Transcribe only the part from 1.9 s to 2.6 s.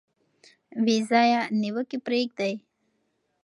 پریږدئ.